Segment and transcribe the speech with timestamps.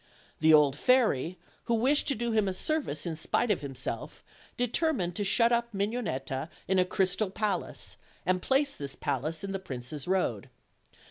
[0.39, 4.23] The old fairy, who wished to do him a service in spite of him self,
[4.57, 9.59] determined to shut up Mignonetta in a crystal palace, and place this palace in the
[9.59, 10.49] prince's road.